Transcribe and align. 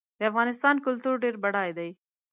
د 0.19 0.21
افغانستان 0.31 0.75
کلتور 0.85 1.15
ډېر 1.23 1.35
بډای 1.43 1.69
دی. 1.77 1.89